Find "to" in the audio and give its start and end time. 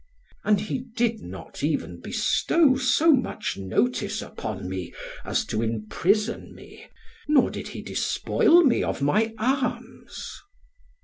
5.45-5.61